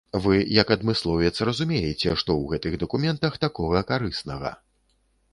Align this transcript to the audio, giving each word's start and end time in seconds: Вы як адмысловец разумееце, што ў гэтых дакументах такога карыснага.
Вы 0.21 0.35
як 0.59 0.69
адмысловец 0.75 1.31
разумееце, 1.49 2.13
што 2.21 2.29
ў 2.37 2.43
гэтых 2.53 2.73
дакументах 2.85 3.37
такога 3.45 3.83
карыснага. 3.93 4.51